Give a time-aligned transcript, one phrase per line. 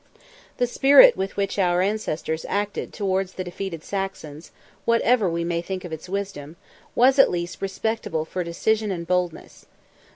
[0.57, 4.49] The spirit with which our ancestors acted towards the defeated Saxons,
[4.83, 6.55] whatever we may think of its wisdom,
[6.95, 9.67] was, at least, respectable for decision and boldness.